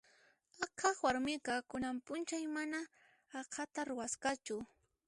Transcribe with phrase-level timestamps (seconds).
[0.65, 2.79] Aqhaq warmiqa kunan p'unchay mana
[3.39, 4.57] aqhata ruwasqachu.